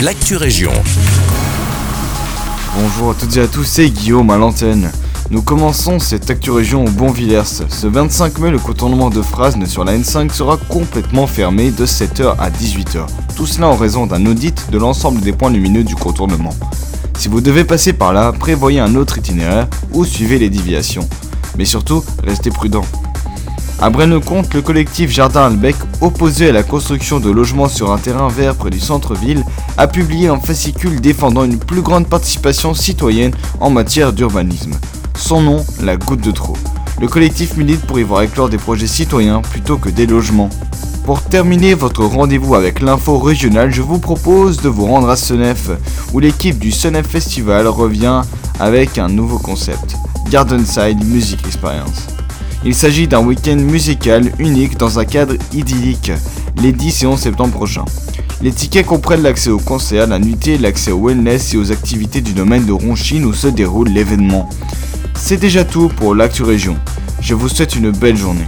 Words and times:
l'actu 0.00 0.36
région. 0.36 0.72
Bonjour 2.78 3.10
à 3.10 3.14
toutes 3.14 3.36
et 3.36 3.40
à 3.40 3.46
tous, 3.46 3.64
c'est 3.64 3.88
Guillaume 3.88 4.30
à 4.30 4.36
l'antenne. 4.36 4.90
Nous 5.30 5.40
commençons 5.40 5.98
cette 5.98 6.28
Actu 6.30 6.50
Région 6.50 6.84
au 6.84 6.90
Bonvillers. 6.90 7.64
Ce 7.68 7.86
25 7.86 8.38
mai, 8.38 8.50
le 8.50 8.58
contournement 8.58 9.08
de 9.10 9.22
Frasne 9.22 9.66
sur 9.66 9.84
la 9.84 9.96
N5 9.96 10.30
sera 10.32 10.56
complètement 10.56 11.26
fermé 11.26 11.70
de 11.70 11.86
7h 11.86 12.36
à 12.38 12.50
18h. 12.50 13.06
Tout 13.36 13.46
cela 13.46 13.68
en 13.68 13.76
raison 13.76 14.06
d'un 14.06 14.26
audit 14.26 14.70
de 14.70 14.78
l'ensemble 14.78 15.20
des 15.20 15.32
points 15.32 15.50
lumineux 15.50 15.84
du 15.84 15.96
contournement. 15.96 16.54
Si 17.16 17.28
vous 17.28 17.40
devez 17.40 17.64
passer 17.64 17.94
par 17.94 18.12
là, 18.12 18.32
prévoyez 18.32 18.80
un 18.80 18.94
autre 18.96 19.18
itinéraire 19.18 19.66
ou 19.92 20.04
suivez 20.04 20.38
les 20.38 20.50
déviations. 20.50 21.08
Mais 21.56 21.64
surtout, 21.64 22.04
restez 22.22 22.50
prudent. 22.50 22.84
À 23.78 23.90
Braine-le-Comte, 23.90 24.54
le 24.54 24.62
collectif 24.62 25.10
Jardin 25.10 25.42
Albec, 25.42 25.76
opposé 26.00 26.48
à 26.48 26.52
la 26.52 26.62
construction 26.62 27.20
de 27.20 27.30
logements 27.30 27.68
sur 27.68 27.92
un 27.92 27.98
terrain 27.98 28.28
vert 28.28 28.54
près 28.54 28.70
du 28.70 28.80
centre-ville, 28.80 29.44
a 29.76 29.86
publié 29.86 30.28
un 30.28 30.40
fascicule 30.40 30.98
défendant 31.02 31.44
une 31.44 31.58
plus 31.58 31.82
grande 31.82 32.08
participation 32.08 32.72
citoyenne 32.72 33.34
en 33.60 33.68
matière 33.68 34.14
d'urbanisme. 34.14 34.72
Son 35.14 35.42
nom, 35.42 35.64
la 35.82 35.98
goutte 35.98 36.22
de 36.22 36.30
trop. 36.30 36.56
Le 37.02 37.06
collectif 37.06 37.58
milite 37.58 37.82
pour 37.82 37.98
y 37.98 38.02
voir 38.02 38.22
éclore 38.22 38.48
des 38.48 38.56
projets 38.56 38.86
citoyens 38.86 39.42
plutôt 39.42 39.76
que 39.76 39.90
des 39.90 40.06
logements. 40.06 40.48
Pour 41.04 41.20
terminer 41.20 41.74
votre 41.74 42.02
rendez-vous 42.02 42.54
avec 42.54 42.80
l'info 42.80 43.18
régionale, 43.18 43.74
je 43.74 43.82
vous 43.82 43.98
propose 43.98 44.56
de 44.62 44.70
vous 44.70 44.86
rendre 44.86 45.10
à 45.10 45.16
Senef, 45.16 45.68
où 46.14 46.18
l'équipe 46.18 46.58
du 46.58 46.72
Senef 46.72 47.06
Festival 47.06 47.68
revient 47.68 48.22
avec 48.58 48.96
un 48.96 49.08
nouveau 49.08 49.38
concept, 49.38 49.96
Gardenside 50.30 51.04
Music 51.04 51.40
Experience. 51.46 52.15
Il 52.68 52.74
s'agit 52.74 53.06
d'un 53.06 53.20
week-end 53.20 53.54
musical 53.54 54.32
unique 54.40 54.76
dans 54.76 54.98
un 54.98 55.04
cadre 55.04 55.34
idyllique, 55.52 56.10
les 56.60 56.72
10 56.72 57.04
et 57.04 57.06
11 57.06 57.16
septembre 57.16 57.54
prochains. 57.54 57.84
Les 58.42 58.50
tickets 58.50 58.84
comprennent 58.84 59.22
l'accès 59.22 59.50
aux 59.50 59.60
concerts, 59.60 60.08
la 60.08 60.18
nuitée, 60.18 60.58
l'accès 60.58 60.90
au 60.90 61.06
wellness 61.06 61.54
et 61.54 61.58
aux 61.58 61.70
activités 61.70 62.20
du 62.20 62.32
domaine 62.32 62.66
de 62.66 62.72
Ronchine 62.72 63.24
où 63.24 63.32
se 63.32 63.46
déroule 63.46 63.90
l'événement. 63.90 64.50
C'est 65.14 65.36
déjà 65.36 65.64
tout 65.64 65.86
pour 65.96 66.16
l'Actu 66.16 66.42
Région. 66.42 66.76
Je 67.20 67.34
vous 67.34 67.48
souhaite 67.48 67.76
une 67.76 67.92
belle 67.92 68.16
journée. 68.16 68.42